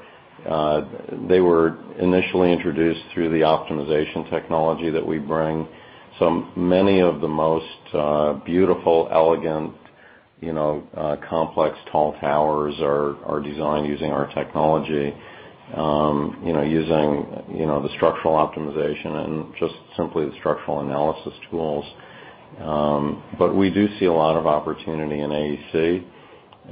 [1.28, 5.66] They were initially introduced through the optimization technology that we bring.
[6.18, 9.72] So many of the most beautiful, elegant,
[11.28, 15.14] complex tall towers are are designed using our technology,
[15.76, 21.35] um, you know, using you know, the structural optimization and just simply the structural analysis
[21.50, 21.85] tools.
[22.61, 26.04] Um but we do see a lot of opportunity in AEC.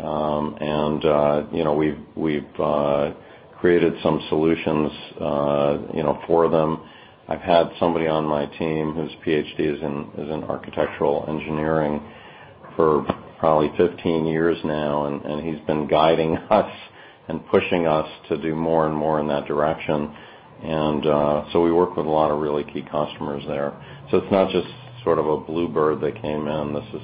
[0.02, 3.12] Um and uh you know we've we've uh
[3.60, 6.80] created some solutions uh you know for them.
[7.28, 12.02] I've had somebody on my team whose PhD is in is in architectural engineering
[12.76, 13.04] for
[13.42, 16.72] probably 15 years now, and he's been guiding us
[17.26, 20.14] and pushing us to do more and more in that direction.
[20.62, 23.72] And uh so we work with a lot of really key customers there.
[24.12, 24.68] So it's not just
[25.02, 26.72] sort of a bluebird that came in.
[26.72, 27.02] This is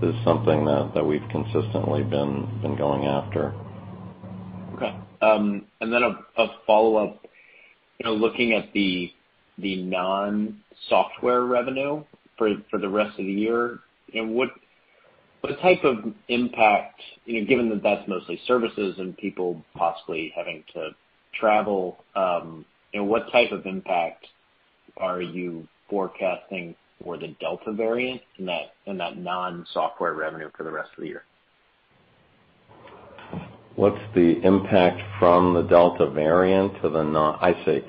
[0.00, 3.52] this is something that we've consistently been going after.
[4.76, 4.96] Okay.
[5.20, 7.26] Um and then a follow-up.
[8.04, 9.10] Looking at the
[9.58, 12.04] the non-software revenue
[12.38, 13.80] for the rest of the year,
[15.40, 20.64] what type of impact, you know, given that that's mostly services and people possibly having
[20.74, 20.90] to
[21.38, 24.26] travel, um, you know, what type of impact
[24.96, 30.70] are you forecasting for the Delta variant in that and that non-software revenue for the
[30.70, 31.24] rest of the year?
[33.76, 37.80] What's the impact from the Delta variant to the non I see.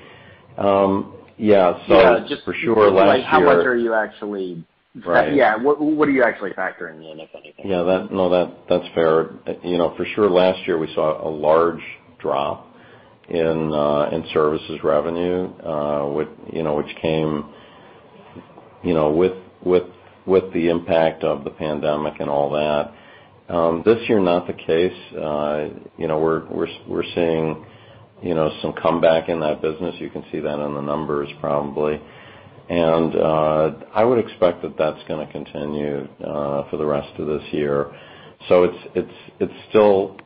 [0.58, 1.74] Um yeah.
[1.88, 3.26] So for sure last year.
[3.26, 4.64] How much are you actually
[5.06, 5.34] Right.
[5.34, 5.56] Yeah.
[5.56, 7.70] What what are you actually factoring in, if anything?
[7.70, 7.84] Yeah.
[7.84, 9.30] That no, that that's fair.
[9.64, 11.82] You know, for sure last year, we saw a large
[12.20, 12.68] drop
[13.30, 17.46] in uh in services revenue, uh w you know, which came
[18.84, 19.84] you know with with
[20.26, 22.94] with the impact of the pandemic and all that.
[23.86, 25.16] This year, not the case.
[25.16, 27.66] Uh you know, we're we're we're seeing
[28.22, 29.96] you know, some comeback in that business.
[30.00, 32.00] You can see that in the numbers probably.
[32.80, 37.92] I would expect that that's going to continue uh for the rest of this year.
[38.48, 40.18] So it's it's it's still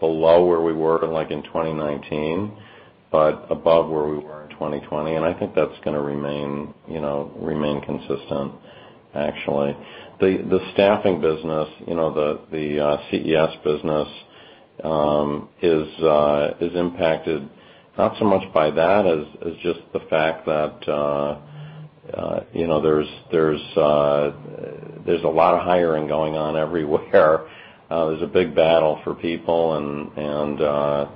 [0.00, 2.52] below where we were like in 2019,
[3.12, 7.00] but above where we were in 2020, and I think that's going to remain you
[7.00, 8.52] know, remain consistent,
[9.14, 9.76] actually.
[10.20, 14.08] The the staffing business, you know, the the uh CES business,
[14.84, 17.48] um is uh is impacted
[17.98, 20.88] not so much by that as as just the fact that
[22.82, 24.32] there's there's uh uh
[25.06, 27.46] there's a lot of hiring going on everywhere.
[27.90, 31.10] Uh there's a big battle for people, and and uh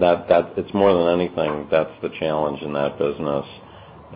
[0.00, 3.46] that that it's more than anything, that's the challenge in that business,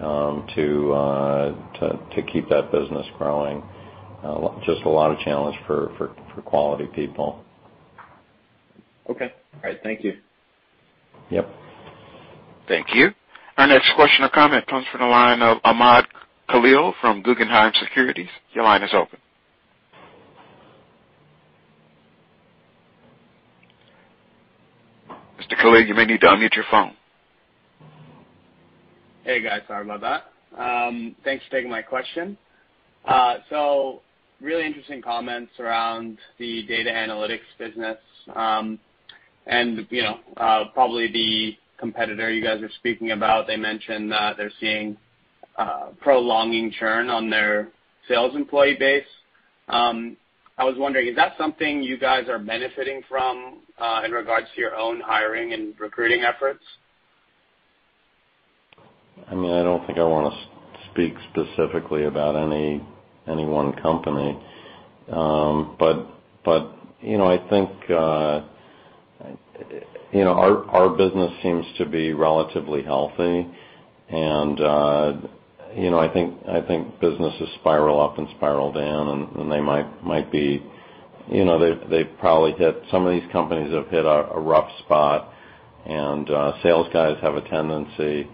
[0.01, 3.63] um to uh to to keep that business growing.
[4.23, 7.45] Uh just a lot of challenge for, for for quality people.
[9.09, 9.33] Okay.
[9.55, 9.81] All right.
[9.83, 10.19] Thank you.
[11.31, 11.49] Yep.
[12.69, 13.11] Thank you.
[13.61, 16.07] Our next question or comment comes from the line of Ahmad
[16.49, 18.31] Khalil from Guggenheim Securities.
[18.55, 19.19] Your line is open.
[25.39, 25.61] Mr.
[25.61, 26.93] Khalil, you may need to unmute your phone.
[29.25, 29.61] Hey, guys.
[29.69, 31.13] Sorry about that.
[31.23, 32.39] Thanks for taking my question.
[33.05, 34.01] Uh so
[34.41, 37.99] really interesting comments around the data analytics business.
[38.35, 38.79] And
[39.91, 44.53] you know, uh probably the competitor you guys are speaking about, they mentioned that they're
[44.61, 44.97] seeing
[45.59, 47.69] uh, prolonging churn on their
[48.07, 49.05] sales employee base.
[49.69, 50.17] Um,
[50.59, 54.61] I was wondering, is that something you guys are benefiting from uh, in regards to
[54.61, 56.63] your own hiring and recruiting efforts?
[59.31, 62.83] I mean I don't think I want to speak specifically about any
[63.27, 64.39] any one company.
[65.11, 66.07] Um but
[66.45, 68.43] but you know I think uh,
[70.15, 73.47] our our business seems to be relatively healthy,
[74.09, 75.13] and uh
[75.77, 80.05] you know I think I think businesses spiral up and spiral down, and they might
[80.05, 80.63] might be
[81.31, 85.33] you know they they've probably hit some of these companies have hit a rough spot,
[85.87, 86.29] and
[86.63, 88.29] sales guys have a tendency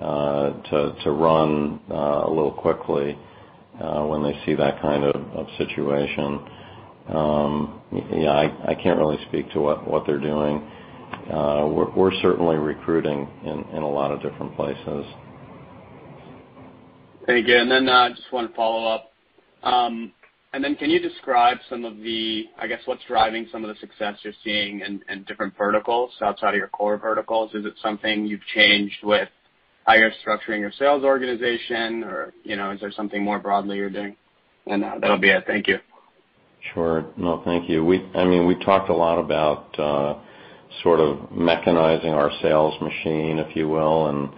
[0.00, 3.18] uh to to run a little quickly
[3.80, 6.40] when they see that kind of situation.
[7.12, 10.62] I can't really speak to what they're doing.
[11.30, 15.06] We're certainly recruiting in a lot of different places.
[17.26, 17.58] Thank you.
[17.58, 19.12] And then uh just one follow-up.
[19.62, 20.12] Um
[20.52, 23.78] and then can you describe some of the, I guess, what's driving some of the
[23.80, 27.54] success you're seeing in different verticals outside of your core verticals?
[27.54, 29.28] Is it something you've changed with
[29.86, 33.90] how you're structuring your sales organization, or you know, is there something more broadly you're
[33.90, 34.16] doing?
[34.66, 35.44] And that'll be it.
[35.46, 35.78] Thank you.
[36.74, 37.06] Sure.
[37.16, 37.84] No, thank you.
[37.84, 40.14] We I mean we've talked a lot about uh
[40.82, 44.06] sort of mechanizing our sales machine, if you will.
[44.06, 44.28] And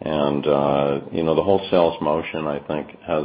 [0.00, 3.24] and uh you know the whole sales motion, I think, has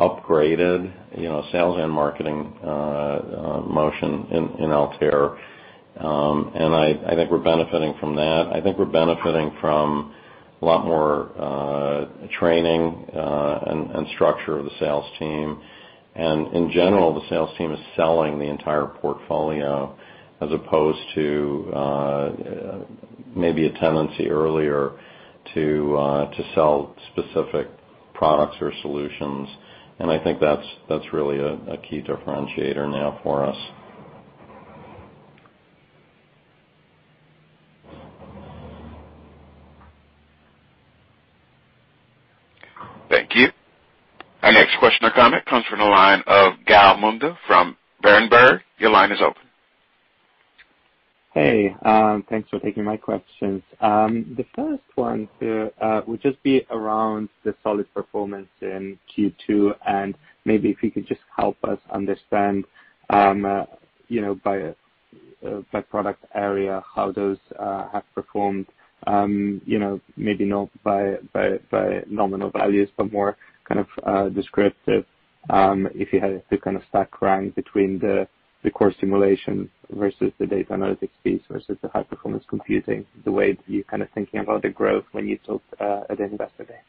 [0.00, 4.26] upgraded, you know, sales and marketing uh motion
[4.60, 5.36] in Altair.
[5.98, 8.50] Um and I think we're benefiting from that.
[8.52, 10.14] I think we're benefiting from
[10.60, 12.06] a lot more uh
[12.40, 15.60] training uh and structure of the sales team.
[16.14, 19.96] And in general, the sales team is selling the entire portfolio
[20.40, 22.30] as opposed to uh,
[23.34, 24.92] maybe a tendency earlier
[25.54, 27.68] to uh to sell specific
[28.14, 29.48] products or solutions.
[29.98, 33.56] And I think that's that's really a key differentiator now for us.
[43.08, 43.48] Thank you.
[44.48, 48.60] Our next question or comment comes from the line of Gal Munda from Berenberg.
[48.78, 49.42] Your line is open.
[51.34, 53.62] Hey, um, thanks for taking my questions.
[53.82, 59.74] Um, the first one uh, uh, would just be around the solid performance in Q2,
[59.86, 60.14] and
[60.46, 62.64] maybe if you could just help us understand
[63.10, 63.64] um uh,
[64.08, 64.72] you know by
[65.90, 68.64] product area how those have performed.
[69.06, 71.18] Um, you know, maybe not by
[72.08, 73.36] nominal values, but more
[73.68, 75.04] kind of uh, descriptive,
[75.50, 78.26] um, if you had to kind of stack rank between the
[78.74, 83.84] core simulation versus the data analytics piece versus the high-performance computing, the way that you're
[83.84, 86.80] kind of thinking about the growth when you talked uh, at the Investor Day.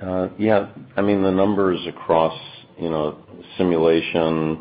[0.00, 0.70] Uh, yeah.
[0.96, 2.38] I mean, the numbers across
[2.78, 3.18] you know,
[3.56, 4.60] simulation,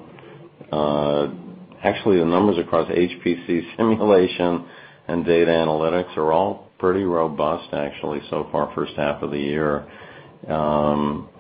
[1.83, 4.65] actually, the numbers across HPC simulation
[5.07, 9.87] and data analytics are all pretty robust, actually, so far, first half of the year.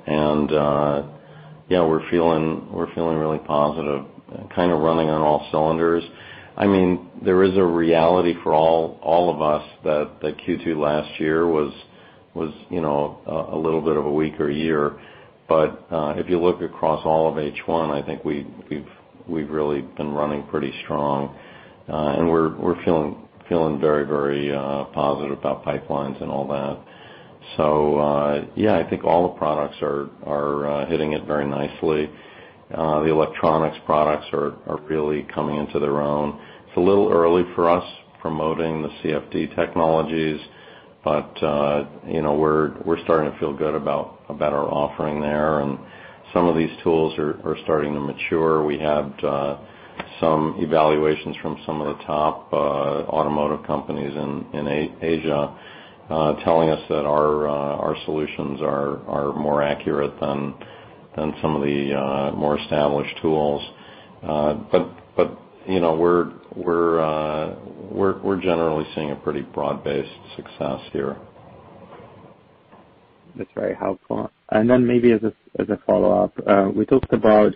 [0.07, 0.51] And
[1.69, 4.05] yeah, we're feeling we're feeling really positive,
[4.55, 6.03] kind of running on all cylinders.
[6.57, 11.47] I mean there is a reality for all all of us that Q2 last year
[11.47, 11.73] was
[12.33, 13.19] was, you know,
[13.53, 14.99] a little bit of a weaker year.
[15.49, 18.47] But uh if you look across all of H1, I think we've
[19.27, 21.35] we've really been running pretty strong.
[21.89, 26.79] Uh and we're we're feeling very very uh positive about pipelines and all that.
[27.57, 32.09] So uh yeah, I think all the products are are uh hitting it very nicely.
[32.69, 34.53] The electronics products are
[34.89, 36.39] really coming into their own.
[36.67, 37.85] It's a little early for us
[38.21, 40.39] promoting the CFD technologies,
[41.03, 41.33] but
[42.07, 45.79] you know we're we're starting to feel good about about our offering there, and
[46.33, 48.65] some of these tools are starting to mature.
[48.65, 49.13] We had
[50.19, 55.57] some evaluations from some of the top uh, automotive companies in Asia
[56.09, 60.53] uh, telling us that our uh, our solutions are more accurate than
[61.41, 63.61] some of the more established tools.
[64.23, 64.55] Uh
[66.55, 67.55] we're uh
[68.41, 71.17] generally seeing a pretty broad-based success here.
[73.35, 74.31] That's very helpful.
[74.49, 75.21] And then maybe as
[75.59, 76.33] as a follow-up,
[76.75, 77.53] we talked about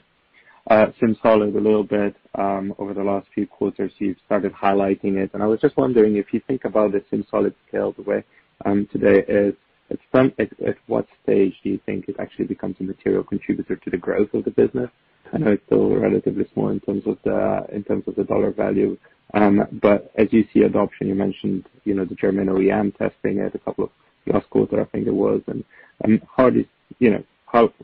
[0.69, 3.91] Uh, SimSolid a little bit um, over the last few quarters.
[3.97, 7.55] You've started highlighting it, and I was just wondering if you think about the SimSolid
[7.67, 8.23] scale the way
[8.65, 9.55] um, today is,
[9.89, 14.33] at what stage do you think it actually becomes a material contributor to the growth
[14.33, 14.89] of the business?
[15.33, 18.51] I know it's still relatively small in terms of the in terms of the dollar
[18.51, 18.97] value.
[19.33, 23.55] Um but as you see adoption, you mentioned you know the German OEM testing it
[23.55, 23.89] a couple of
[24.27, 25.41] last quarter, I think it was.
[25.49, 25.63] Um,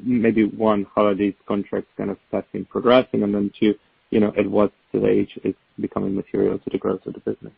[0.03, 3.21] Maybe one, how are these contracts kind of testing progressing?
[3.21, 3.75] Then Two,
[4.11, 7.53] you know, at what stage it's becoming material to the growth of the business?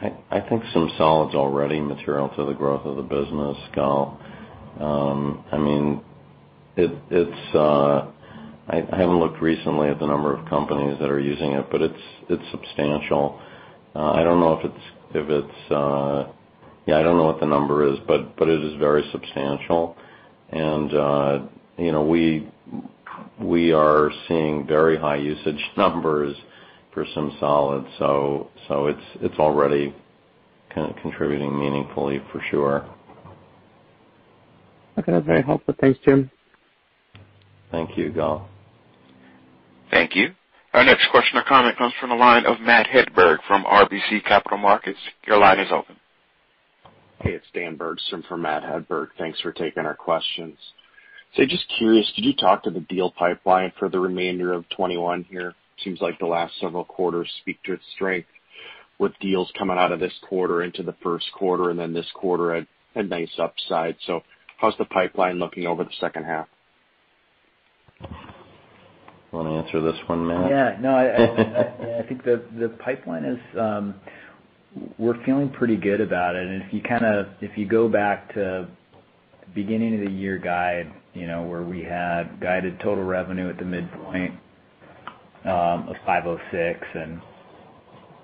[0.00, 4.20] I think SimSolid's already material to the growth of the business, Gal.
[4.80, 6.02] Um, I mean
[6.76, 8.06] it it's uh
[8.68, 12.02] I haven't looked recently at the number of companies that are using it, but it's
[12.30, 13.40] it's substantial.
[13.94, 16.32] Uh, I don't know if it's if it's uh,
[16.86, 19.96] yeah, I don't know what the number is, but but it is very substantial.
[20.54, 21.46] Uh,
[21.78, 22.48] we
[23.40, 26.36] we are seeing very high usage numbers
[26.92, 29.94] for SimSolid, so so it's it's already
[30.70, 32.88] contributing meaningfully for sure.
[34.98, 35.12] Okay.
[35.12, 35.74] That's very helpful.
[35.80, 36.30] Thanks, Jim.
[37.70, 38.48] Thank you, Gal.
[39.90, 40.28] Thank you.
[40.72, 44.58] Our next question or comment comes from the line of Matt Hedberg from RBC Capital
[44.58, 44.98] Markets.
[45.26, 45.96] Your line is open.
[47.24, 49.08] Hey, it's Dan Bergstrom for Matt Hedberg.
[49.16, 50.58] Thanks for taking our questions.
[51.34, 55.24] So just curious, could you talk to the deal pipeline for the remainder of 2021
[55.30, 55.54] here?
[55.82, 58.28] Seems like the last several quarters speak to its strength
[58.98, 62.56] with deals coming out of this quarter into the first quarter, and then this quarter
[62.94, 63.96] a nice upside.
[64.06, 64.20] So
[64.58, 66.46] how's the pipeline looking over the second half?
[69.32, 70.50] Want to answer this one, Matt?
[70.50, 70.76] Yeah.
[70.78, 73.94] No, I think the pipeline is, um,
[74.98, 76.46] we're feeling pretty good about it.
[76.46, 78.68] And if you kind of if you go back to
[79.54, 83.64] beginning of the year guide, you know, where we had guided total revenue at the
[83.64, 84.32] midpoint
[85.44, 87.20] um, of $506,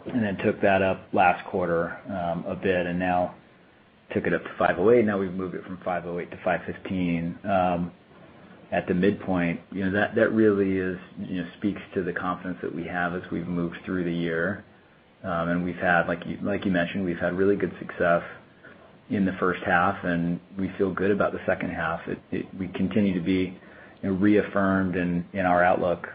[0.06, 3.34] and then took that up last quarter um, a bit, and now
[4.12, 5.04] took it up to 508.
[5.04, 7.92] Now we've moved it from 508 to $515 um,
[8.72, 9.60] at the midpoint.
[9.70, 10.98] You know, that that really is
[11.58, 14.64] speaks to the confidence that we have as we've moved through the year.
[15.22, 16.24] We've had, like
[16.64, 18.22] you mentioned, we've had really good success
[19.10, 22.00] in the first half, and we feel good about the second half.
[22.58, 23.58] We continue to be
[24.02, 26.06] reaffirmed in our outlook.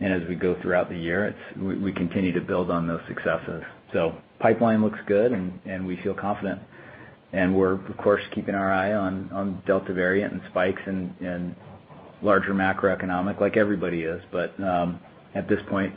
[0.00, 3.62] And as we go throughout the year, we continue to build on those successes.
[3.92, 6.60] So pipeline looks good, and we feel confident.
[7.32, 11.54] And we're, of course, keeping our eye on Delta variant and spikes and
[12.22, 14.22] larger macroeconomic like everybody is.
[14.30, 15.00] But um
[15.34, 15.94] at this point,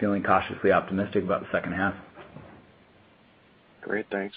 [0.00, 1.94] feeling cautiously optimistic about the second half.
[3.82, 4.06] Great.
[4.10, 4.34] Thanks.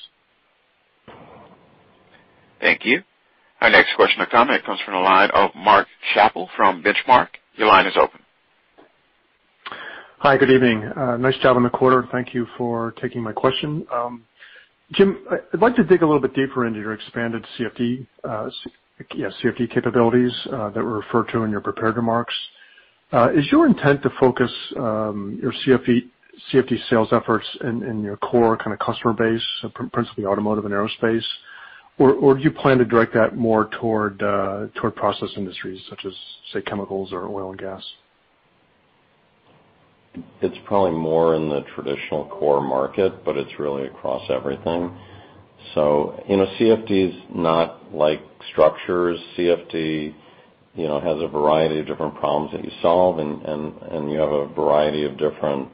[2.62, 3.02] Thank you.
[3.62, 7.28] Our next question or comment comes from the line of Mark Schappel from Benchmark.
[7.56, 8.20] Your line is open.
[10.20, 10.84] Hi, good evening.
[10.84, 12.06] Uh, nice job on the quarter.
[12.12, 13.86] Thank you for taking my question.
[13.94, 14.24] Um,
[14.94, 15.18] Jim,
[15.54, 18.50] I'd like to dig a little bit deeper into your expanded CFD uh
[19.42, 22.34] CFD capabilities uh, that were referred to in your prepared remarks.
[23.12, 28.72] Uh, is your intent to focus um, your CFD sales efforts in your core kind
[28.74, 31.24] of customer base, uh, principally automotive and aerospace?
[31.98, 36.14] Or do you plan to direct that more toward uh toward process industries such as,
[36.54, 37.84] say, chemicals or oil and gas?
[40.42, 44.98] It's probably more in the traditional core market, but it's really across everything.
[45.76, 49.20] So, you know, CFD is not like structures.
[49.38, 50.14] CFD
[50.86, 55.06] has a variety of different problems that you solve, and and you have a variety
[55.06, 55.70] of different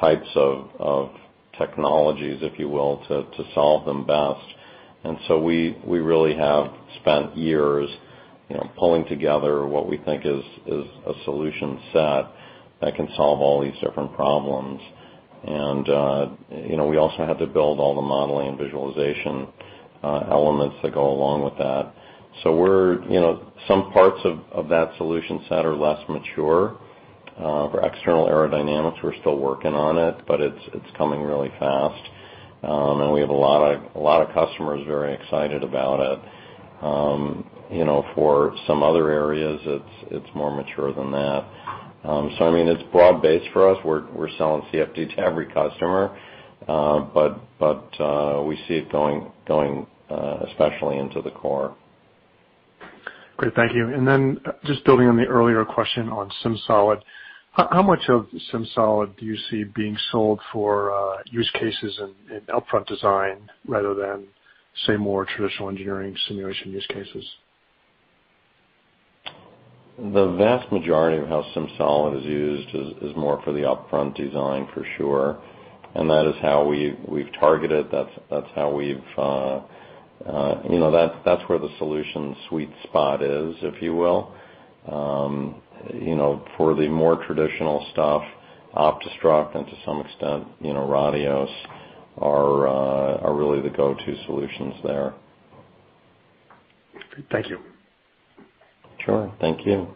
[0.00, 1.10] types of of
[1.58, 4.44] technologies, if you will, to solve them best.
[5.04, 7.88] And so we really have spent years
[8.48, 12.26] you know, pulling together what we think is a solution set
[12.80, 14.80] that can solve all these different problems.
[15.44, 19.48] And uh you know, we also had to build all the modeling and visualization
[20.02, 21.92] elements that go along with that.
[22.42, 24.20] Some parts
[24.52, 26.78] of that solution set are less mature.
[27.36, 32.02] For external aerodynamics, we're still working on it, but it's it's coming really fast.
[32.62, 36.84] Um and we have a lot of a lot of customers very excited about it.
[36.84, 41.44] Um you know, for some other areas, it's it's more mature than that.
[42.04, 43.78] Um so I mean, it's broad-based for us.
[43.84, 46.16] We're we're selling CFD to every customer.
[46.68, 49.86] Uh but but uh we see it going going
[50.48, 51.76] especially into the core.
[53.36, 53.54] Great.
[53.54, 53.92] Thank you.
[53.92, 57.02] And then uh just building on the earlier question on SimSolid,
[57.52, 61.98] how much of SimSolid do you see being sold for use cases
[62.30, 64.26] in upfront design rather than,
[64.86, 67.24] say, more traditional engineering simulation use cases?
[69.98, 72.68] The vast majority of how SimSolid is used
[73.02, 75.38] is more for the upfront design, for sure.
[75.94, 77.86] And that is how we've targeted.
[77.90, 78.10] That's
[81.48, 84.32] where the solution sweet spot is, if you will.
[84.88, 85.62] Um
[85.94, 88.22] you know, for the more traditional stuff,
[88.74, 91.50] OptiStruct, and to some extent, Radioss
[92.18, 95.14] are really the go-to solutions there.
[97.30, 97.58] Thank you.
[99.04, 99.32] Sure.
[99.40, 99.88] Thank you.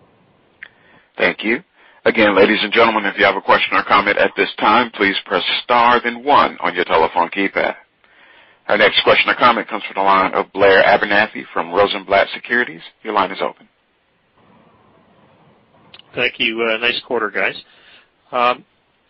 [1.18, 1.62] Thank you.
[2.04, 5.16] Again, ladies and gentlemen, if you have a question or comment at this time, please
[5.26, 7.74] press star then one on your telephone keypad.
[8.70, 12.82] Our next question or comment comes from the line of Blair Abernethy from Rosenblatt Securities.
[13.02, 13.68] Your line is open.
[16.14, 16.62] Thank you.
[16.62, 17.56] Uh, nice quarter, guys.
[18.30, 18.64] Um,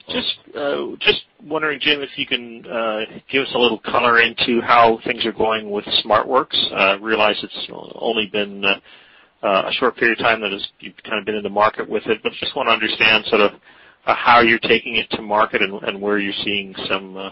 [0.08, 3.00] uh, just wondering, Jim, if you can uh,
[3.30, 6.56] give us a little color into how things are going with SmartWorks.
[6.72, 11.34] I realize it's only been a short period of time that you've kind of been
[11.34, 13.50] in the market with it, but just want to understand sort of
[14.04, 17.30] how you're taking it to market and where you're seeing some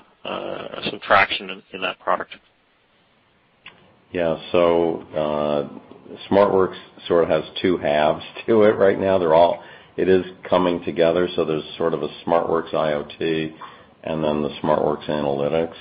[1.03, 2.35] traction in that product.
[4.13, 4.37] Yeah.
[4.53, 5.79] So uh
[6.31, 6.77] SmartWorks
[7.07, 9.19] sort of has two halves to it right now.
[9.19, 9.63] They're all
[9.97, 13.53] it is coming together, so there's sort of a SmartWorks IoT
[14.05, 15.75] and then the SmartWorks Analytics.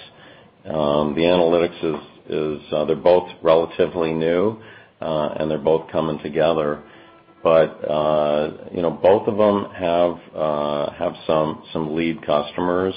[0.63, 4.57] The analytics, is, is they're both relatively new,
[4.99, 6.83] and they're both coming together.
[7.43, 12.95] But uh you know both of them have uh have some some lead customers.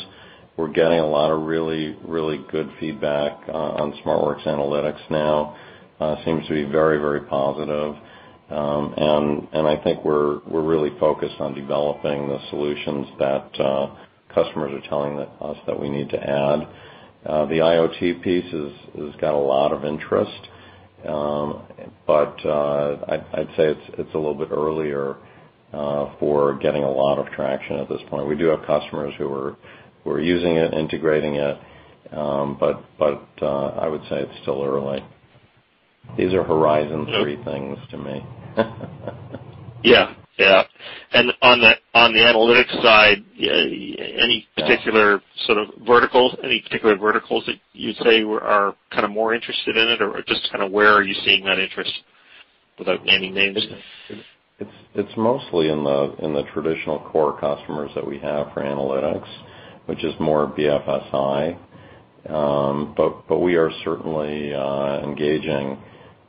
[0.57, 5.57] We're getting a lot of really really good feedback uh, on SmartWorks Analytics now.
[5.99, 7.95] Uh, seems to be very very positive.
[8.51, 8.95] Um,
[9.53, 13.95] and I think we're we're really focused on developing the solutions that uh,
[14.35, 16.69] customers are telling us that we need to add.
[17.25, 20.49] The IoT piece has got a lot of interest.
[21.09, 21.63] Um,
[22.07, 25.17] but I'd say it's it's a little bit earlier
[26.19, 28.27] for getting a lot of traction at this point.
[28.27, 29.57] We do have customers who are
[30.05, 31.59] using it, integrating it,
[32.13, 32.85] um, but
[33.43, 35.05] uh, I would say it's still early.
[36.17, 38.25] These are Horizon 3 things to me.
[39.83, 40.15] Yeah.
[40.39, 40.63] Yeah.
[41.13, 47.45] And on the on the analytics side, any particular sort of verticals any particular verticals
[47.47, 50.95] that you'd say are kind of more interested in it, or just kind of where
[50.95, 51.93] are you seeing that interest
[52.79, 53.67] without naming names?
[54.95, 59.29] It's mostly in the traditional core customers that we have for analytics,
[59.87, 61.59] which is more BFSI.
[62.29, 65.79] Um but but we are certainly engaging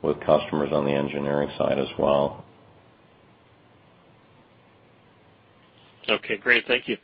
[0.02, 2.44] with customers on the engineering side as well.
[6.08, 6.66] Okay, great.
[6.66, 6.96] Thank you.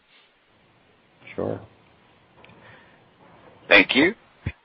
[1.36, 1.60] Sure.
[3.68, 4.14] Thank you.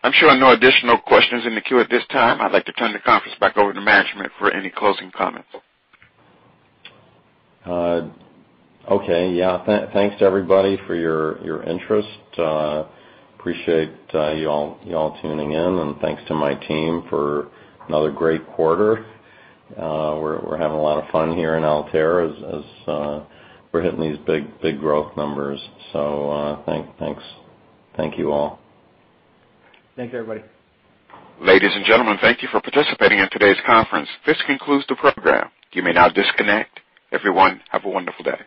[0.03, 2.41] I'm showing no additional questions in the queue at this time.
[2.41, 5.47] I'd like to turn the conference back over to management for any closing comments.
[8.89, 9.31] Okay.
[9.31, 9.63] Yeah.
[9.93, 12.09] Thanks to everybody for your interest.
[12.37, 12.85] Uh,
[13.39, 17.49] appreciate uh, you all tuning in, and thanks to my team for
[17.87, 19.05] another great quarter.
[19.77, 22.33] Uh, we're having a lot of fun here in Altair as
[23.73, 24.17] we're hitting these
[24.61, 25.59] big growth numbers.
[25.91, 26.65] So uh
[26.99, 27.23] thanks.
[27.97, 28.59] Thank you all.
[29.95, 30.43] Thanks, everybody.
[31.41, 34.07] Ladies and gentlemen, thank you for participating in today's conference.
[34.25, 35.49] This concludes the program.
[35.73, 36.79] You may now disconnect.
[37.11, 38.39] Everyone, have a wonderful day.